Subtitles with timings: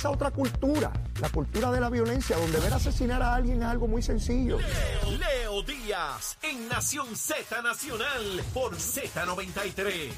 [0.00, 3.88] esa otra cultura, la cultura de la violencia, donde ver asesinar a alguien es algo
[3.88, 4.56] muy sencillo.
[4.58, 10.12] Leo Díaz en Nación Z Nacional por Z93.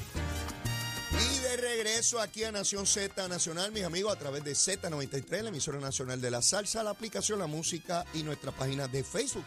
[1.13, 5.49] Y de regreso aquí a Nación Z Nacional, mis amigos, a través de Z93, la
[5.49, 9.45] emisora nacional de la salsa, la aplicación La Música y nuestra página de Facebook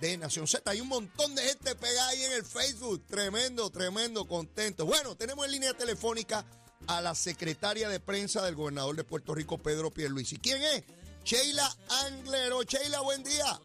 [0.00, 0.68] de Nación Z.
[0.68, 3.04] Hay un montón de gente pegada ahí en el Facebook.
[3.06, 4.84] Tremendo, tremendo, contento.
[4.84, 6.44] Bueno, tenemos en línea telefónica
[6.88, 10.38] a la secretaria de prensa del gobernador de Puerto Rico, Pedro Pierluisi.
[10.38, 10.84] ¿Quién es?
[11.24, 11.68] Sheila
[12.06, 12.62] Anglero.
[12.62, 13.60] Sheila, buen día.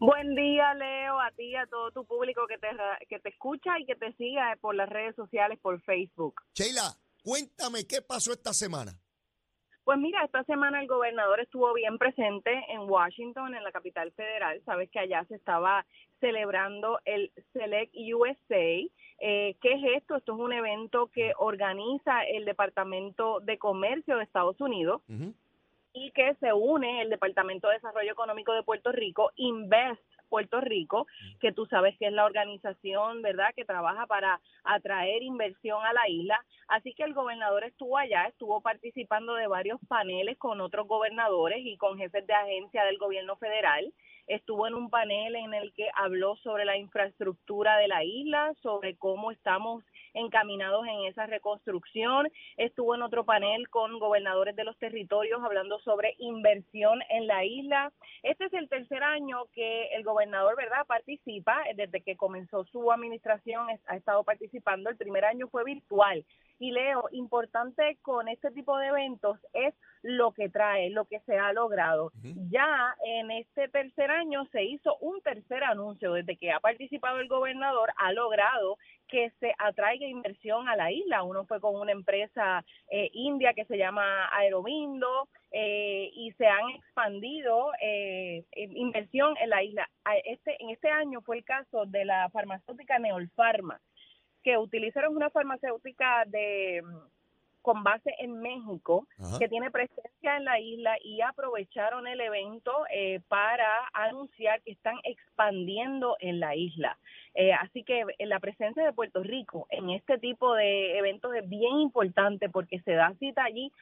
[0.00, 2.66] Buen día, Leo, a ti y a todo tu público que te,
[3.08, 6.34] que te escucha y que te siga por las redes sociales, por Facebook.
[6.54, 8.98] Sheila, cuéntame qué pasó esta semana.
[9.84, 14.62] Pues mira, esta semana el gobernador estuvo bien presente en Washington, en la capital federal.
[14.64, 15.84] Sabes que allá se estaba
[16.20, 18.88] celebrando el Select USA.
[19.18, 20.16] Eh, ¿Qué es esto?
[20.16, 25.02] Esto es un evento que organiza el Departamento de Comercio de Estados Unidos
[25.92, 30.00] y que se une el Departamento de Desarrollo Económico de Puerto Rico, Invest
[30.32, 31.06] Puerto Rico,
[31.40, 36.08] que tú sabes que es la organización, ¿verdad?, que trabaja para atraer inversión a la
[36.08, 36.42] isla.
[36.68, 41.76] Así que el gobernador estuvo allá, estuvo participando de varios paneles con otros gobernadores y
[41.76, 43.92] con jefes de agencia del gobierno federal
[44.26, 48.96] estuvo en un panel en el que habló sobre la infraestructura de la isla, sobre
[48.96, 52.28] cómo estamos encaminados en esa reconstrucción.
[52.56, 57.92] Estuvo en otro panel con gobernadores de los territorios hablando sobre inversión en la isla.
[58.22, 61.62] Este es el tercer año que el gobernador, ¿verdad?, participa.
[61.74, 64.90] Desde que comenzó su administración ha estado participando.
[64.90, 66.24] El primer año fue virtual.
[66.58, 71.36] Y Leo, importante con este tipo de eventos es lo que trae, lo que se
[71.36, 72.12] ha logrado.
[72.50, 76.12] Ya en este tercer año se hizo un tercer anuncio.
[76.12, 78.78] Desde que ha participado el gobernador, ha logrado
[79.12, 81.22] que se atraiga inversión a la isla.
[81.22, 86.70] Uno fue con una empresa eh, india que se llama Aerovindo eh, y se han
[86.70, 89.86] expandido eh, inversión en la isla.
[90.24, 93.78] Este, en este año fue el caso de la farmacéutica Neolfarma
[94.42, 96.82] que utilizaron una farmacéutica de
[97.62, 99.06] con base en México,
[99.38, 104.96] que tiene presencia en la isla y aprovecharon el evento eh, para anunciar que están
[105.04, 106.98] expandiendo en la isla.
[107.34, 111.48] Eh, así que eh, la presencia de Puerto Rico en este tipo de eventos es
[111.48, 113.72] bien importante porque se da cita allí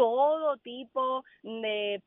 [0.00, 2.00] todo tipo de,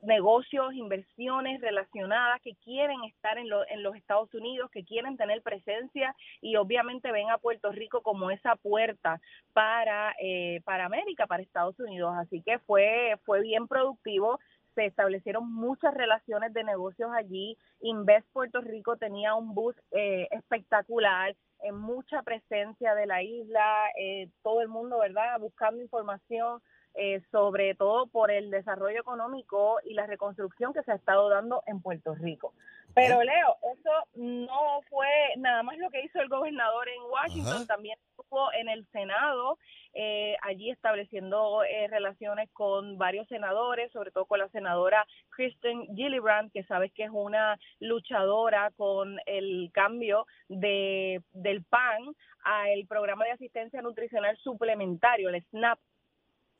[0.00, 6.16] negocios, inversiones relacionadas que quieren estar en, en, los Estados Unidos, que quieren tener presencia
[6.40, 9.20] y obviamente ven a Puerto Rico como esa puerta
[9.52, 12.14] para, eh, para América, para Estados Unidos.
[12.16, 14.40] Así que fue, fue bien productivo
[14.74, 17.58] se establecieron muchas relaciones de negocios allí.
[17.80, 24.28] Invest Puerto Rico tenía un bus eh, espectacular, en mucha presencia de la isla, eh,
[24.42, 26.62] todo el mundo, ¿verdad?, buscando información
[26.94, 31.62] eh, sobre todo por el desarrollo económico y la reconstrucción que se ha estado dando
[31.66, 32.54] en Puerto Rico.
[32.94, 35.06] Pero Leo, eso no fue
[35.36, 39.58] nada más lo que hizo el gobernador en Washington, también estuvo en el Senado,
[39.94, 46.50] eh, allí estableciendo eh, relaciones con varios senadores, sobre todo con la senadora Kristen Gillibrand,
[46.50, 53.32] que sabes que es una luchadora con el cambio de, del PAN al programa de
[53.32, 55.78] asistencia nutricional suplementario, el SNAP,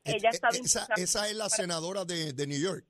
[0.04, 2.84] ella esa, esa, es la senadora de, de New York.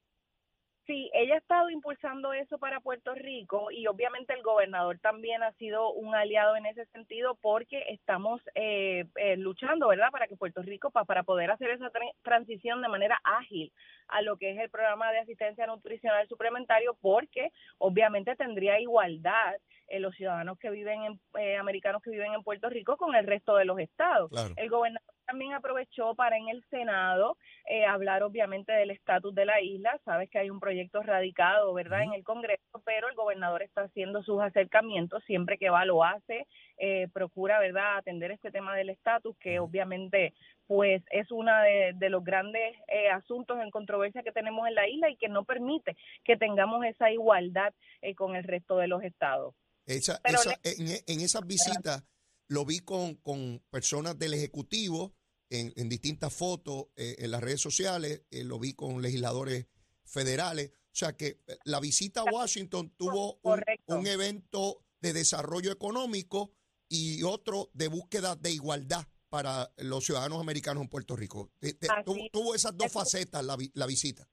[0.89, 5.53] Sí, ella ha estado impulsando eso para Puerto Rico y obviamente el gobernador también ha
[5.53, 10.63] sido un aliado en ese sentido porque estamos eh, eh, luchando, ¿verdad?, para que Puerto
[10.63, 11.91] Rico, para poder hacer esa
[12.23, 13.71] transición de manera ágil
[14.07, 19.57] a lo que es el programa de asistencia nutricional suplementario porque obviamente tendría igualdad
[19.89, 23.27] en los ciudadanos que viven en, eh, americanos que viven en Puerto Rico con el
[23.27, 24.31] resto de los estados.
[24.57, 27.37] El gobernador también aprovechó para en el Senado
[27.69, 30.01] eh, hablar obviamente del estatus de la isla.
[30.05, 34.23] Sabes que hay un proyecto radicado, ¿verdad?, en el Congreso, pero el gobernador está haciendo
[34.23, 36.47] sus acercamientos, siempre que va lo hace,
[36.79, 40.33] eh, procura, ¿verdad?, atender este tema del estatus, que obviamente
[40.67, 41.51] pues es uno
[41.95, 45.45] de, los grandes eh, asuntos en controversia que tenemos en la isla y que no
[45.45, 47.73] permite que tengamos esa igualdad
[48.17, 49.55] con el resto de los estados.
[49.87, 52.05] Esa, en, en, esas visitas
[52.49, 55.15] lo vi con, con personas del Ejecutivo,
[55.51, 59.67] en, distintas fotos eh, en las redes sociales, eh, lo vi con legisladores
[60.05, 60.71] federales.
[60.71, 66.53] O sea que eh, la visita a Washington tuvo un, evento de desarrollo económico
[66.89, 71.51] y otro de búsqueda de igualdad para los ciudadanos americanos en Puerto Rico.
[72.33, 74.29] tuvo, esas dos facetas la, la visita.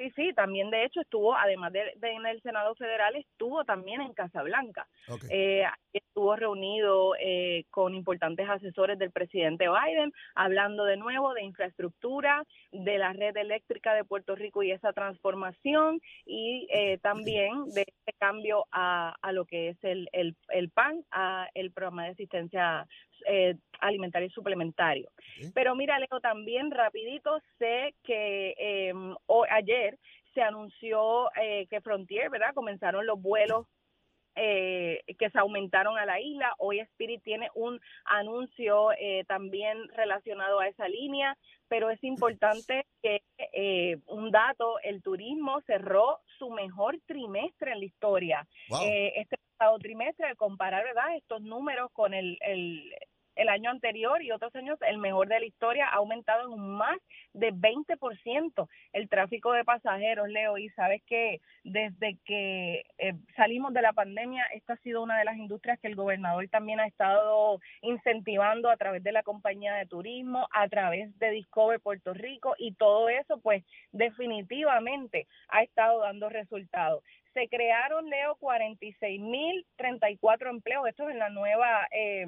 [0.00, 4.14] Sí, sí, también de hecho estuvo, además de, en el Senado Federal, estuvo también en
[4.14, 4.88] Casablanca.
[5.28, 12.44] Eh, estuvo reunido eh, con importantes asesores del presidente Biden, hablando de nuevo de infraestructura,
[12.72, 18.14] de la red eléctrica de Puerto Rico y esa transformación, y eh, también de este
[18.18, 22.88] cambio a, a lo que es el, el, el PAN, a el programa de asistencia
[23.26, 25.10] eh, alimentario y suplementario.
[25.54, 28.92] Pero mira, Leo, también rapidito sé que eh,
[29.50, 29.98] ayer
[30.34, 32.54] se anunció eh, que Frontier, ¿verdad?
[32.54, 33.66] Comenzaron los vuelos
[34.36, 36.54] eh, que se aumentaron a la isla.
[36.58, 41.36] Hoy Spirit tiene un anuncio eh, también relacionado a esa línea,
[41.68, 47.84] pero es importante que eh, un dato, el turismo cerró su mejor trimestre en la
[47.84, 48.46] historia.
[48.82, 51.16] Eh, este pasado trimestre, al comparar ¿verdad?
[51.16, 52.94] estos números con el, el
[53.40, 56.76] el año anterior y otros años el mejor de la historia ha aumentado en un
[56.76, 56.98] más
[57.32, 63.82] de 20% el tráfico de pasajeros, Leo, y sabes que desde que eh, salimos de
[63.82, 67.60] la pandemia, esta ha sido una de las industrias que el gobernador también ha estado
[67.80, 72.74] incentivando a través de la compañía de turismo, a través de Discover Puerto Rico y
[72.74, 77.02] todo eso pues definitivamente ha estado dando resultados
[77.32, 80.88] se crearon, Leo, 46.034 empleos.
[80.88, 82.26] Esto es en la nueva eh,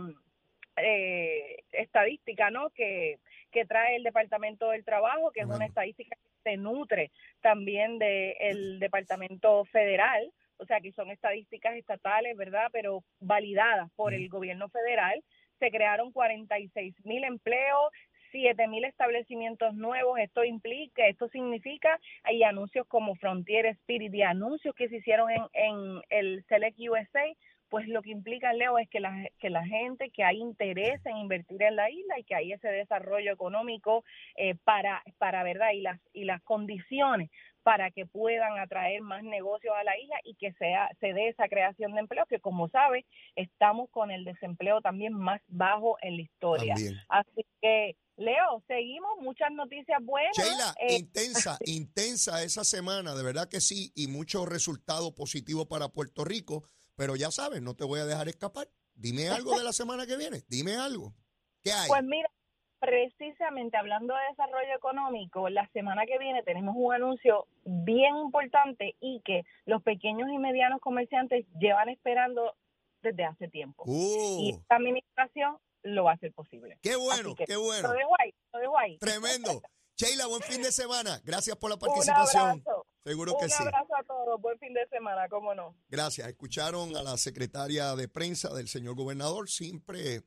[0.76, 2.70] eh, estadística ¿no?
[2.70, 3.18] que,
[3.50, 7.10] que trae el Departamento del Trabajo, que es una estadística que se nutre
[7.40, 12.68] también del Departamento Federal, o sea que son estadísticas estatales, ¿verdad?
[12.72, 15.22] Pero validadas por el gobierno federal.
[15.58, 17.92] Se crearon 46 mil empleos,
[18.30, 20.18] 7 mil establecimientos nuevos.
[20.18, 25.42] Esto implica, esto significa, hay anuncios como Frontier Spirit y anuncios que se hicieron en,
[25.52, 27.24] en el Select USA
[27.72, 31.16] pues lo que implica, Leo, es que la, que la gente, que hay interés en
[31.16, 34.04] invertir en la isla y que hay ese desarrollo económico
[34.36, 35.70] eh, para, para, ¿verdad?
[35.72, 37.30] Y las, y las condiciones
[37.62, 41.48] para que puedan atraer más negocios a la isla y que sea, se dé esa
[41.48, 46.22] creación de empleo, que como sabe, estamos con el desempleo también más bajo en la
[46.24, 46.74] historia.
[47.08, 50.36] Así que, Leo, seguimos, muchas noticias buenas.
[50.36, 55.88] Sheila, eh, intensa, intensa esa semana, de verdad que sí, y muchos resultados positivos para
[55.88, 56.64] Puerto Rico.
[57.02, 58.68] Pero ya sabes, no te voy a dejar escapar.
[58.94, 60.42] Dime algo de la semana que viene.
[60.48, 61.12] Dime algo.
[61.60, 61.88] ¿Qué hay?
[61.88, 62.30] Pues mira,
[62.78, 69.20] precisamente hablando de desarrollo económico, la semana que viene tenemos un anuncio bien importante y
[69.24, 72.54] que los pequeños y medianos comerciantes llevan esperando
[73.02, 73.82] desde hace tiempo.
[73.88, 74.56] Y uh.
[74.60, 76.78] esta administración lo va a hacer posible.
[76.82, 77.88] Qué bueno, qué bueno.
[77.88, 78.98] Lo dejo ahí, lo dejo ahí.
[78.98, 79.60] Tremendo.
[79.96, 81.20] Sheila, buen fin de semana.
[81.24, 82.62] Gracias por la participación.
[83.04, 83.60] Seguro que sí.
[83.60, 84.40] Un abrazo a todos.
[84.40, 85.76] Buen fin de semana, cómo no.
[85.88, 86.28] Gracias.
[86.28, 90.22] Escucharon a la secretaria de prensa del señor gobernador, siempre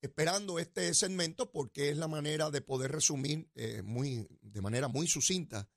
[0.00, 5.06] esperando este segmento porque es la manera de poder resumir eh, muy, de manera muy
[5.06, 5.68] sucinta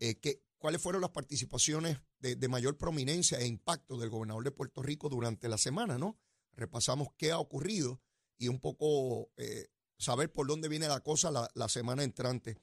[0.00, 4.82] eh, que, cuáles fueron las participaciones de, mayor prominencia e impacto del gobernador de Puerto
[4.82, 6.16] Rico durante la semana, ¿no?
[6.56, 8.00] Repasamos qué ha ocurrido
[8.38, 9.66] y un poco eh,
[9.98, 12.56] saber por dónde viene la cosa la, la semana entrante.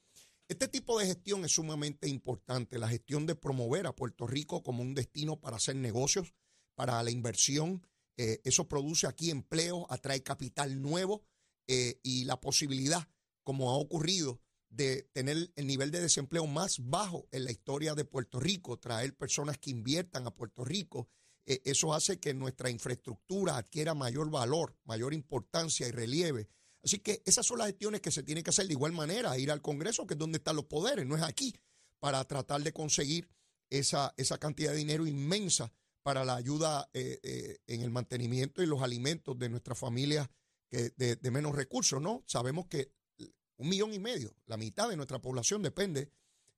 [0.52, 4.82] Este tipo de gestión es sumamente importante, la gestión de promover a Puerto Rico como
[4.82, 6.34] un destino para hacer negocios,
[6.74, 7.86] para la inversión.
[8.18, 11.24] Eh, eso produce aquí empleo, atrae capital nuevo
[11.68, 13.08] eh, y la posibilidad,
[13.42, 18.04] como ha ocurrido, de tener el nivel de desempleo más bajo en la historia de
[18.04, 21.08] Puerto Rico, traer personas que inviertan a Puerto Rico.
[21.46, 26.50] Eh, eso hace que nuestra infraestructura adquiera mayor valor, mayor importancia y relieve
[26.84, 29.50] Así que esas son las gestiones que se tienen que hacer de igual manera, ir
[29.50, 31.54] al Congreso, que es donde están los poderes, no es aquí,
[32.00, 33.28] para tratar de conseguir
[33.70, 35.72] esa, esa cantidad de dinero inmensa
[36.02, 40.28] para la ayuda eh, eh, en el mantenimiento y los alimentos de nuestras familias
[40.68, 42.24] que de, menos recursos, ¿no?
[42.26, 42.90] Sabemos que
[43.58, 46.10] un millón y medio, la mitad de nuestra población depende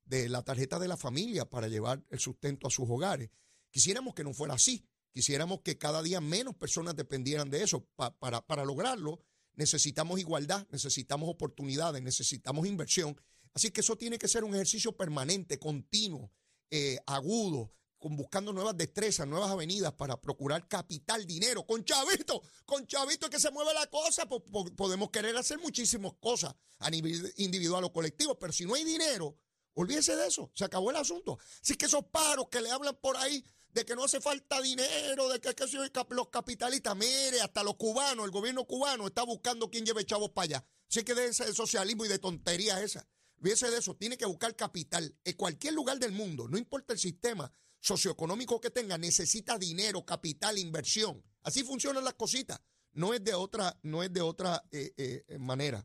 [0.04, 3.30] de la tarjeta de la familia para llevar el sustento a sus hogares.
[3.70, 7.86] Quisiéramos que no fuera así, quisiéramos que cada día menos personas dependieran de eso.
[7.96, 9.20] para, para lograrlo,
[9.56, 13.18] necesitamos igualdad, necesitamos oportunidades, necesitamos inversión.
[13.52, 16.32] Así que eso tiene que ser un ejercicio permanente, continuo,
[16.70, 17.72] eh, agudo,
[18.04, 21.64] con buscando nuevas destrezas, nuevas avenidas para procurar capital, dinero.
[21.64, 24.28] Con chavito, con chavito es que se mueve la cosa.
[24.28, 29.38] podemos querer hacer muchísimas cosas a nivel individual o colectivo, pero si no hay dinero,
[29.72, 30.52] olvídese de eso.
[30.54, 31.38] Se acabó el asunto.
[31.62, 33.42] Así que esos paros que le hablan por ahí
[33.74, 35.64] de que no hace falta dinero, de que, que
[36.10, 40.44] los capitalistas, mire, hasta los cubanos, el gobierno cubano está buscando quién lleve chavos para
[40.44, 40.66] allá.
[40.88, 43.06] Así que de ese socialismo y de tontería esa.
[43.42, 45.14] Fíjese de eso, tiene que buscar capital.
[45.24, 50.56] En cualquier lugar del mundo, no importa el sistema socioeconómico que tenga, necesita dinero, capital,
[50.56, 51.22] inversión.
[51.42, 52.60] Así funcionan las cositas.
[52.92, 55.84] No es de otra, no es de otra eh, eh, manera.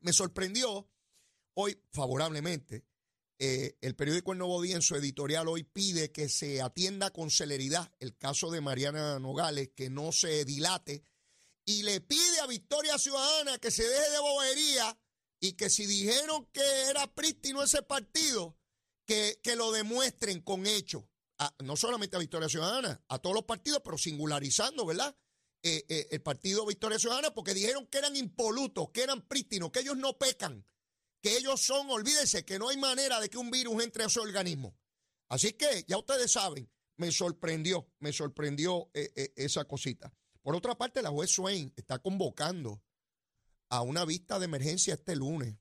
[0.00, 0.86] Me sorprendió
[1.54, 2.84] hoy favorablemente
[3.38, 7.30] eh, el periódico El Nuevo Día en su editorial hoy pide que se atienda con
[7.30, 11.04] celeridad el caso de Mariana Nogales, que no se dilate,
[11.66, 14.98] y le pide a Victoria Ciudadana que se deje de bobería
[15.40, 18.56] y que si dijeron que era prístino ese partido,
[19.06, 21.04] que, que lo demuestren con hechos.
[21.62, 25.14] no solamente a Victoria Ciudadana, a todos los partidos, pero singularizando, ¿verdad?
[25.62, 29.80] Eh, eh, el partido Victoria Ciudadana, porque dijeron que eran impolutos, que eran prístinos, que
[29.80, 30.64] ellos no pecan
[31.26, 34.20] que ellos son, olvídense que no hay manera de que un virus entre a su
[34.20, 34.78] organismo.
[35.28, 40.14] Así que ya ustedes saben, me sorprendió, me sorprendió eh, eh, esa cosita.
[40.40, 42.80] Por otra parte, la juez Swain está convocando
[43.70, 45.58] a una vista de emergencia este lunes,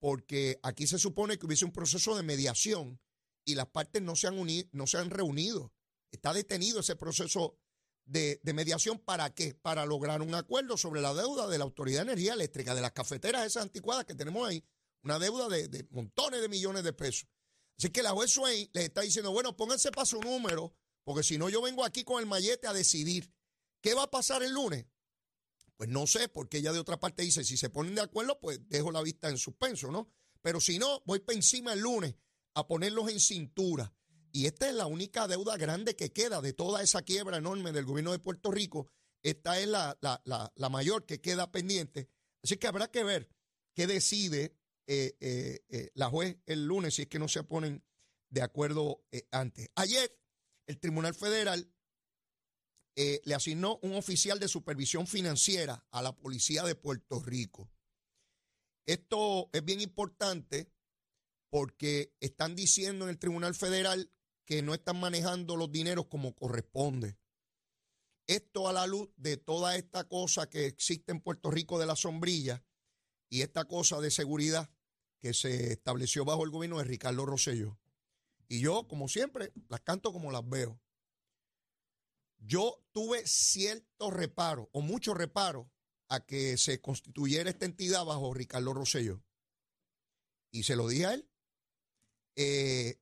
[0.00, 2.98] porque aquí se supone que hubiese un proceso de mediación
[3.44, 5.74] y las partes no se han, unido, no se han reunido.
[6.10, 7.58] Está detenido ese proceso
[8.06, 8.98] de, de, mediación.
[8.98, 9.52] ¿Para qué?
[9.52, 12.92] Para lograr un acuerdo sobre la deuda de la Autoridad de Energía Eléctrica, de las
[12.92, 14.64] cafeteras esas anticuadas que tenemos ahí,
[15.06, 17.28] una deuda de, montones de millones de pesos.
[17.78, 21.38] Así que la juez Swain les está diciendo, bueno, pónganse para su número, porque si
[21.38, 23.32] no yo vengo aquí con el mallete a decidir.
[23.80, 24.84] ¿Qué va a pasar el lunes?
[25.76, 28.58] Pues no sé, porque ella de otra parte dice, si se ponen de acuerdo, pues
[28.68, 30.10] dejo la vista en suspenso, ¿no?
[30.42, 32.16] Pero si no, voy para encima el lunes
[32.54, 33.94] a ponerlos en cintura.
[34.32, 37.84] Y esta es la única deuda grande que queda de toda esa quiebra enorme del
[37.84, 38.90] gobierno de Puerto Rico.
[39.22, 42.08] Esta es la, la mayor que queda pendiente.
[42.42, 43.28] Así que habrá que ver
[43.72, 47.84] qué decide eh, eh, eh, la juez el lunes si es que no se ponen
[48.28, 49.68] de acuerdo antes.
[49.74, 50.16] Ayer
[50.66, 51.72] el Tribunal Federal
[52.96, 57.70] le asignó un oficial de supervisión financiera a la Policía de Puerto Rico.
[58.86, 60.72] Esto es bien importante
[61.50, 64.10] porque están diciendo en el Tribunal Federal
[64.46, 67.18] que no están manejando los dineros como corresponde.
[68.26, 71.96] Esto a la luz de toda esta cosa que existe en Puerto Rico de la
[71.96, 72.64] sombrilla
[73.28, 74.70] y esta cosa de seguridad
[75.18, 77.78] que se estableció bajo el gobierno de Ricardo Rosselló.
[78.48, 80.80] Y yo, como siempre, las canto como las veo.
[82.38, 85.70] Yo tuve cierto reparo, o mucho reparo,
[86.08, 89.22] a que se constituyera esta entidad bajo Ricardo Rosselló.
[90.52, 91.28] Y se lo dije a él.
[92.36, 93.00] Eh,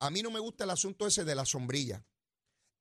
[0.00, 2.04] a mí no me gusta el asunto ese de la sombrilla.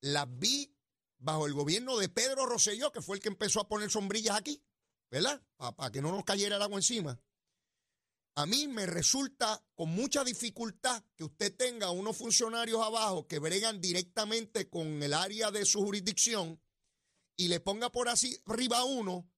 [0.02, 0.76] Las vi
[1.20, 4.64] bajo el gobierno de Pedro Rosselló, que fue el que empezó a poner sombrillas aquí,
[5.12, 5.44] ¿verdad?
[5.58, 7.22] Para que no nos cayera el agua encima.
[8.36, 13.82] A mí me resulta con mucha dificultad que usted tenga unos funcionarios abajo que bregan
[13.82, 16.62] directamente con el área de su jurisdicción
[17.36, 19.30] y le ponga por así arriba uno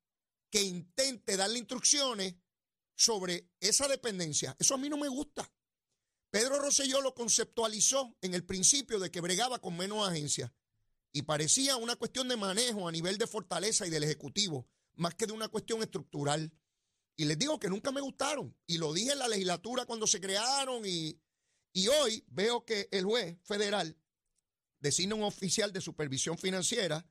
[0.51, 2.35] que intente darle instrucciones
[2.95, 4.55] sobre esa dependencia.
[4.59, 5.51] Eso a mí no me gusta.
[6.29, 10.51] Pedro Rosselló lo conceptualizó en el principio de que bregaba con menos agencias
[11.11, 15.27] y parecía una cuestión de manejo a nivel de fortaleza y del Ejecutivo, más que
[15.27, 16.51] de una cuestión estructural.
[17.15, 18.55] Y les digo que nunca me gustaron.
[18.65, 20.83] Y lo dije en la legislatura cuando se crearon.
[20.85, 21.19] Y,
[21.73, 23.97] y hoy veo que el juez federal
[24.79, 27.07] designa un oficial de supervisión financiera.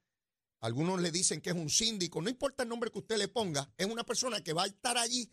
[0.60, 2.20] Algunos le dicen que es un síndico.
[2.20, 3.72] No importa el nombre que usted le ponga.
[3.76, 5.32] Es una persona que va a estar allí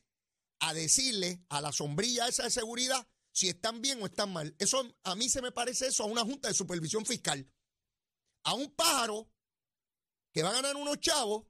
[0.60, 4.56] a decirle a la sombrilla esa de seguridad si están bien o están mal.
[4.60, 7.50] Eso a mí se me parece eso a una junta de supervisión fiscal.
[8.44, 9.32] A un pájaro
[10.32, 11.46] que va a ganar unos chavos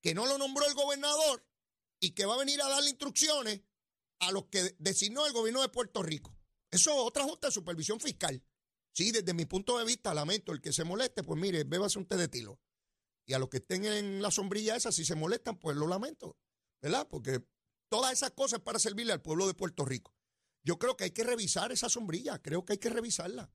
[0.00, 1.47] que no lo nombró el gobernador
[2.00, 3.60] y que va a venir a darle instrucciones
[4.20, 6.36] a los que designó el gobierno de Puerto Rico.
[6.70, 8.42] Eso es otra junta de supervisión fiscal.
[8.92, 12.06] Sí, desde mi punto de vista, lamento el que se moleste, pues mire, bébase un
[12.06, 12.60] té de tilo.
[13.26, 16.36] Y a los que estén en la sombrilla esa, si se molestan, pues lo lamento,
[16.80, 17.06] ¿verdad?
[17.08, 17.44] Porque
[17.88, 20.14] todas esas cosas para servirle al pueblo de Puerto Rico.
[20.64, 23.50] Yo creo que hay que revisar esa sombrilla, creo que hay que revisarla,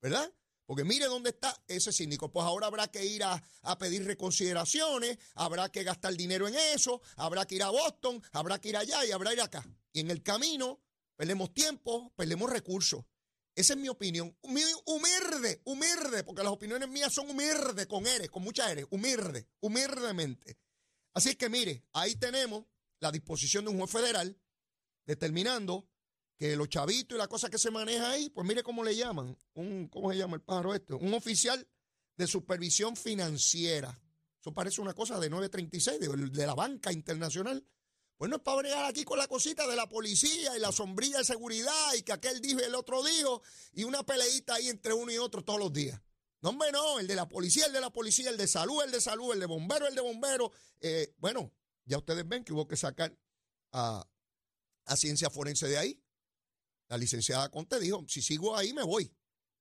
[0.00, 0.32] ¿verdad?
[0.66, 2.30] Porque mire dónde está ese síndico.
[2.30, 3.40] Pues ahora habrá que ir a,
[3.78, 8.70] pedir reconsideraciones, habrá que gastar dinero en eso, habrá que ir a Boston, habrá que
[8.70, 9.66] ir allá y habrá que ir acá.
[9.92, 10.80] Y en el camino
[11.14, 13.04] perdemos tiempo, perdemos recursos.
[13.54, 14.36] Esa es mi opinión.
[14.42, 20.58] Humilde, humilde, porque las opiniones mías son humilde, con eres, con mucha eres, humilde, humildemente.
[21.14, 22.66] Así que mire, ahí tenemos
[23.00, 24.38] la disposición de un juez federal
[25.06, 25.88] determinando
[26.36, 29.36] que los chavitos y la cosa que se maneja ahí, pues mire cómo le llaman,
[29.54, 30.94] un, ¿cómo se llama el pájaro este?
[30.94, 31.66] Un oficial
[32.16, 33.98] de supervisión financiera.
[34.40, 37.66] Eso parece una cosa de 936, de, de la banca internacional.
[38.16, 41.18] Pues no es para bregar aquí con la cosita de la policía y la sombrilla
[41.18, 43.42] de seguridad y que aquel dijo y el otro dijo
[43.74, 46.00] y una peleita ahí entre uno y otro todos los días.
[46.40, 48.90] No, hombre, no, el de la policía, el de la policía, el de salud, el
[48.90, 50.52] de salud, el de bombero, el de bombero.
[50.80, 51.52] Eh, bueno,
[51.84, 53.14] ya ustedes ven que hubo que sacar
[53.72, 54.06] a,
[54.86, 56.00] a ciencia forense de ahí.
[56.88, 59.12] La licenciada Conte dijo, si sigo ahí me voy,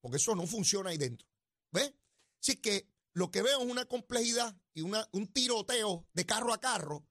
[0.02, 1.28] porque eso no funciona ahí dentro.
[1.72, 1.94] ¿Ves?
[2.42, 6.60] Así que lo que veo es una complejidad y una, un tiroteo de carro a
[6.60, 7.08] carro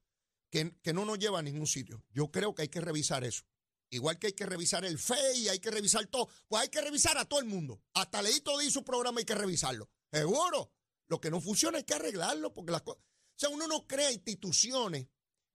[0.50, 2.04] que, que no nos lleva a ningún sitio.
[2.10, 3.44] Yo creo que hay que revisar eso.
[3.90, 6.28] Igual que hay que revisar el FEI, hay que revisar todo.
[6.48, 7.82] Pues hay que revisar a todo el mundo.
[7.94, 9.88] Hasta Leito di su programa hay que revisarlo.
[10.12, 10.72] Seguro.
[11.06, 13.02] Lo que no funciona hay que arreglarlo porque las cosas...
[13.02, 15.06] O sea, uno no crea instituciones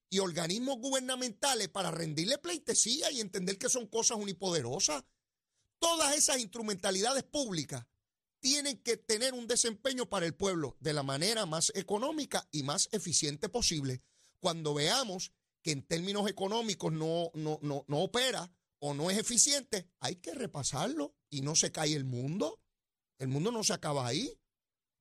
[0.10, 5.04] y organismos gubernamentales para rendirle pleitesía y entender que son cosas unipoderosas.
[5.80, 7.86] Todas esas instrumentalidades públicas
[8.40, 12.90] tienen que tener un desempeño para el pueblo de la manera más económica y más
[12.92, 14.02] eficiente posible.
[14.40, 19.90] Cuando veamos que en términos económicos no, no, no, no opera o no es eficiente,
[20.00, 22.62] hay que repasarlo y no se cae el mundo.
[23.18, 24.40] El mundo no se acaba ahí.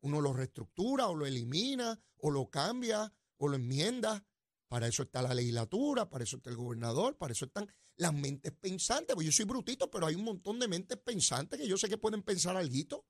[0.01, 4.27] Uno lo reestructura o lo elimina o lo cambia o lo enmienda.
[4.69, 8.53] Para eso está la legislatura, para eso está el gobernador, para eso están las mentes
[8.53, 9.15] pensantes.
[9.15, 11.97] Pues yo soy brutito, pero hay un montón de mentes pensantes que yo sé que
[11.97, 13.05] pueden pensar algo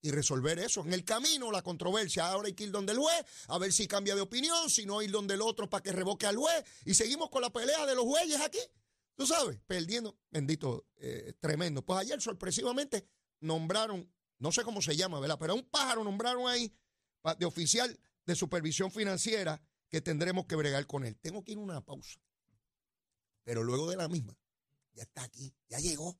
[0.00, 0.82] y resolver eso.
[0.82, 2.26] En el camino, la controversia.
[2.26, 5.00] Ahora hay que ir donde el juez, a ver si cambia de opinión, si no
[5.00, 6.64] ir donde el otro para que revoque al juez.
[6.84, 8.58] Y seguimos con la pelea de los jueces aquí.
[9.14, 10.18] Tú sabes, perdiendo.
[10.30, 11.84] Bendito, eh, tremendo.
[11.84, 13.08] Pues ayer sorpresivamente
[13.40, 15.38] nombraron, no sé cómo se llama, ¿verdad?
[15.38, 16.74] Pero un pájaro nombraron ahí
[17.38, 21.16] de oficial de supervisión financiera que tendremos que bregar con él.
[21.16, 22.20] Tengo que ir a una pausa.
[23.44, 24.36] Pero luego de la misma,
[24.94, 26.18] ya está aquí, ya llegó.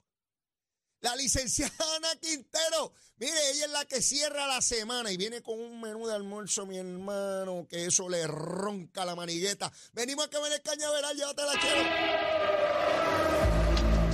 [1.00, 5.60] La licenciada Ana Quintero, mire, ella es la que cierra la semana y viene con
[5.60, 9.70] un menú de almuerzo, mi hermano, que eso le ronca la manigueta.
[9.92, 12.63] Venimos a que me el cañaveral, llévatela, chero.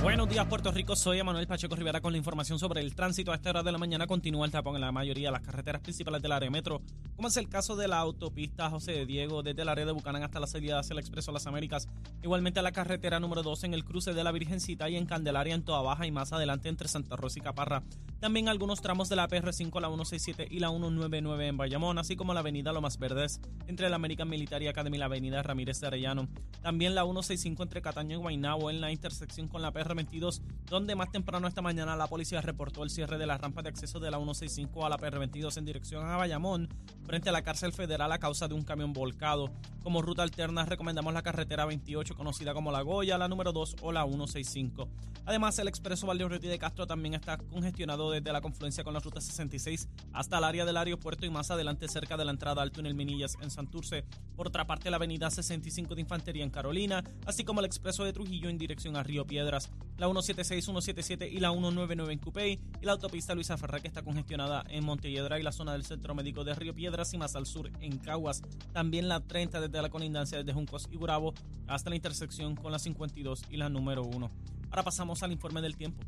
[0.01, 0.95] Buenos días, Puerto Rico.
[0.95, 3.31] Soy Emanuel Pacheco Rivera con la información sobre el tránsito.
[3.31, 5.79] A esta hora de la mañana continúa el tapón en la mayoría de las carreteras
[5.83, 6.81] principales del área metro,
[7.15, 10.23] como es el caso de la autopista José de Diego desde la área de Bucanán
[10.23, 11.87] hasta la salida hacia el Expreso Las Américas.
[12.23, 15.53] Igualmente a la carretera número 2 en el cruce de la Virgencita y en Candelaria
[15.53, 17.83] en Toa Baja y más adelante entre Santa Rosa y Caparra.
[18.19, 22.33] También algunos tramos de la PR5, la 167 y la 199 en Bayamón, así como
[22.33, 26.27] la avenida Lomas Verdes entre la American Military Academy y la avenida Ramírez de Arellano.
[26.63, 30.95] También la 165 entre Cataño y Guaynabo en la intersección con la PR 22 donde
[30.95, 34.09] más temprano esta mañana la policía reportó el cierre de la rampa de acceso de
[34.09, 36.69] la 165 a la PR22 en dirección a Bayamón,
[37.03, 39.51] frente a la cárcel federal a causa de un camión volcado.
[39.83, 43.91] Como ruta alterna recomendamos la carretera 28, conocida como La Goya, la número 2 o
[43.91, 44.87] la 165.
[45.25, 49.21] Además, el expreso Valdeoriotti de Castro también está congestionado desde la confluencia con la ruta
[49.21, 52.95] 66 hasta el área del aeropuerto y más adelante cerca de la entrada al túnel
[52.95, 54.03] Minillas en Santurce.
[54.35, 58.13] Por otra parte, la avenida 65 de Infantería en Carolina, así como el expreso de
[58.13, 62.85] Trujillo en dirección a Río Piedras la 176, 177 y la 199 en Cupey y
[62.85, 66.43] la autopista Luisa Ferrer que está congestionada en Montelledra y la zona del Centro Médico
[66.43, 68.41] de Río Piedras y más al sur en Caguas.
[68.73, 71.33] También la 30 desde la colindancia desde Juncos y Gurabo
[71.67, 74.31] hasta la intersección con la 52 y la número 1.
[74.69, 76.03] Ahora pasamos al informe del tiempo.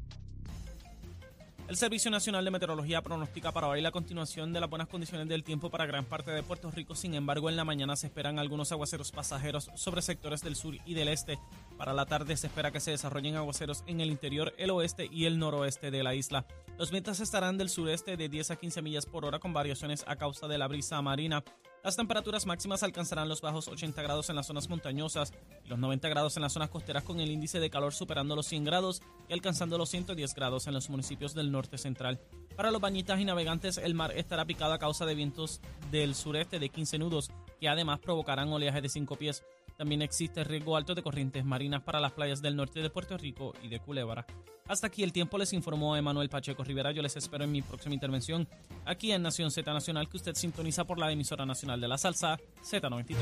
[1.69, 5.45] El Servicio Nacional de Meteorología pronostica para hoy la continuación de las buenas condiciones del
[5.45, 6.93] tiempo para gran parte de Puerto Rico.
[6.93, 10.93] Sin embargo, en la mañana se esperan algunos aguaceros pasajeros sobre sectores del sur y
[10.93, 11.39] del este.
[11.77, 15.25] Para la tarde se espera que se desarrollen aguaceros en el interior, el oeste y
[15.25, 16.45] el noroeste de la isla.
[16.77, 20.17] Los vientos estarán del sureste de 10 a 15 millas por hora con variaciones a
[20.17, 21.45] causa de la brisa marina.
[21.83, 25.33] Las temperaturas máximas alcanzarán los bajos 80 grados en las zonas montañosas
[25.65, 28.45] y los 90 grados en las zonas costeras con el índice de calor superando los
[28.45, 32.21] 100 grados y alcanzando los 110 grados en los municipios del norte central.
[32.55, 35.59] Para los bañistas y navegantes, el mar estará picado a causa de vientos
[35.91, 39.43] del sureste de 15 nudos que además provocarán oleaje de 5 pies.
[39.77, 43.53] También existe riesgo alto de corrientes marinas para las playas del norte de Puerto Rico
[43.63, 44.25] y de Culebra.
[44.67, 46.91] Hasta aquí el tiempo les informó Emanuel Pacheco Rivera.
[46.91, 48.47] Yo les espero en mi próxima intervención
[48.85, 52.37] aquí en Nación Z Nacional que usted sintoniza por la emisora nacional de la salsa
[52.63, 53.17] Z93.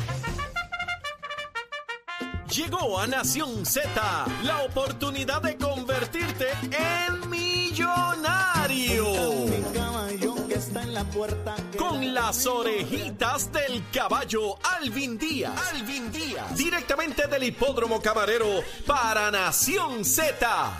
[2.55, 3.89] Llegó a Nación Z
[4.43, 9.05] la oportunidad de convertirte en millonario
[11.77, 15.53] con las orejitas del caballo Alvin Díaz.
[15.73, 16.55] Alvin Díaz.
[16.55, 20.77] Directamente del hipódromo camarero para Nación Z.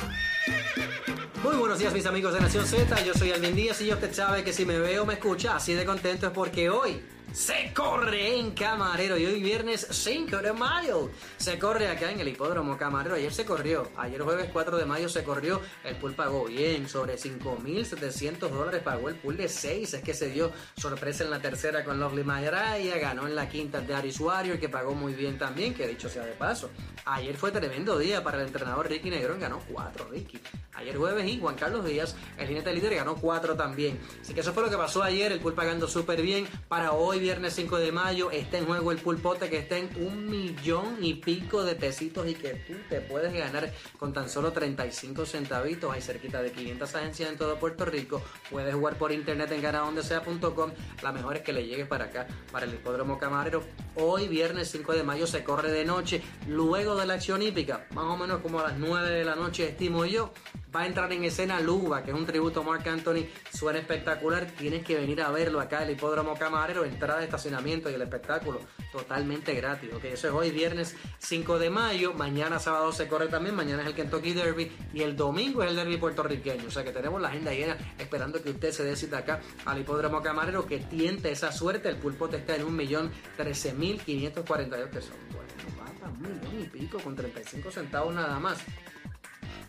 [1.43, 4.13] Muy buenos días mis amigos de Nación Z, yo soy Alvin Díaz y yo usted
[4.13, 7.01] sabe que si me ve o me escucha así de contento es porque hoy
[7.33, 11.09] se corre en Camarero y hoy viernes 5 de mayo.
[11.37, 13.15] Se corre acá en el hipódromo Camarero.
[13.15, 17.15] Ayer se corrió, ayer jueves 4 de mayo se corrió, el pool pagó bien, sobre
[17.15, 21.83] 5.700 dólares pagó el pool de 6, es que se dio sorpresa en la tercera
[21.83, 25.73] con Lovely Mayaraya, ganó en la quinta de Aris Warrior que pagó muy bien también,
[25.73, 26.69] que dicho sea de paso.
[27.05, 30.39] Ayer fue tremendo día para el entrenador Ricky Negrón, ganó 4 Ricky.
[30.73, 33.99] Ayer jueves y Juan Carlos Díaz, el jinete líder, ganó 4 también.
[34.21, 36.47] Así que eso fue lo que pasó ayer, el pool pagando súper bien.
[36.67, 40.29] Para hoy viernes 5 de mayo está en juego el pulpote que está en un
[40.29, 45.25] millón y pico de pesitos y que tú te puedes ganar con tan solo 35
[45.25, 45.93] centavitos.
[45.93, 48.21] Hay cerquita de 500 agencias en todo Puerto Rico.
[48.49, 50.71] Puedes jugar por internet en ganadondesea.com.
[51.03, 53.63] La mejor es que le llegues para acá, para el hipódromo camarero.
[53.95, 56.21] Hoy, viernes 5 de mayo, se corre de noche.
[56.47, 59.69] Luego de la acción hípica, más o menos como a las 9 de la noche,
[59.69, 60.33] estimo yo,
[60.75, 63.25] va a entrar en escena Luba, que es un tributo a Mark Anthony.
[63.53, 64.47] Suena espectacular.
[64.57, 66.85] Tienes que venir a verlo acá, el Hipódromo Camarero.
[67.17, 69.89] De estacionamiento y el espectáculo totalmente gratis.
[69.93, 72.13] Ok, eso es hoy, viernes 5 de mayo.
[72.13, 73.55] Mañana, sábado, se corre también.
[73.55, 74.71] Mañana es el Kentucky Derby.
[74.93, 76.67] Y el domingo es el Derby puertorriqueño.
[76.67, 79.79] O sea que tenemos la agenda llena esperando que usted se dé cita acá al
[79.79, 81.89] Hipódromo Camarero que tiente esa suerte.
[81.89, 85.11] El pulpo te está en 1.013.542 pesos.
[85.31, 88.59] Bueno, va un millón y pico con 35 centavos nada más.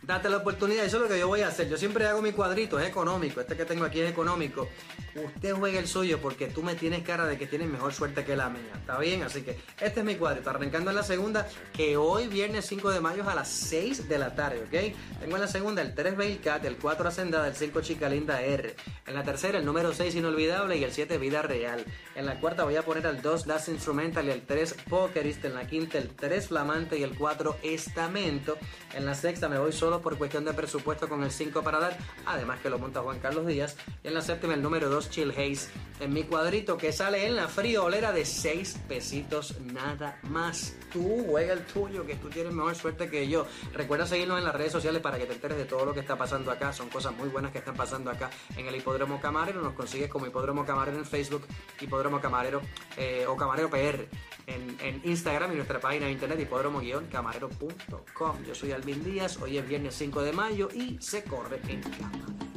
[0.02, 1.68] Date la oportunidad, eso es lo que yo voy a hacer.
[1.68, 3.40] Yo siempre hago mi cuadrito, es económico.
[3.40, 4.68] Este que tengo aquí es económico.
[5.14, 8.34] Usted juegue el suyo porque tú me tienes cara de que tienes mejor suerte que
[8.34, 8.72] la mía.
[8.74, 9.22] ¿Está bien?
[9.22, 10.50] Así que este es mi cuadrito.
[10.50, 14.34] Arrancando en la segunda, que hoy viernes 5 de mayo a las 6 de la
[14.34, 15.20] tarde, ¿ok?
[15.20, 18.74] Tengo en la segunda el 3 Cat, el 4 Hacendada, el 5 Chica Linda R.
[19.06, 21.84] En la tercera el número 6 Inolvidable y el 7 Vida Real.
[22.14, 25.44] En la cuarta voy a poner al 2 Last Instrumental y el 3 Pokerist.
[25.44, 28.56] En la quinta el 3 Flamante y el 4 Estamento.
[28.94, 31.98] En la sexta me voy solo por cuestión de presupuesto con el 5 para dar,
[32.26, 33.76] además que lo monta Juan Carlos Díaz.
[34.02, 35.68] Y en la séptima el número 2 Chill Haze
[36.02, 40.74] en mi cuadrito que sale en la friolera de 6 pesitos nada más.
[40.92, 43.46] Tú juega el tuyo, que tú tienes mejor suerte que yo.
[43.72, 46.16] Recuerda seguirnos en las redes sociales para que te enteres de todo lo que está
[46.16, 46.72] pasando acá.
[46.72, 49.62] Son cosas muy buenas que están pasando acá en el Hipódromo Camarero.
[49.62, 51.46] Nos consigues como Hipódromo Camarero en Facebook,
[51.80, 52.60] Hipódromo Camarero
[52.96, 54.08] eh, o Camarero PR
[54.46, 58.44] en, en, Instagram y nuestra página de internet hipódromo-camarero.com.
[58.44, 62.51] Yo soy Alvin Díaz, hoy es viernes 5 de mayo y se corre en cama.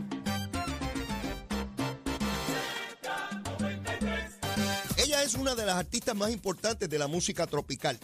[5.25, 7.97] Es una de las artistas más importantes de la música tropical.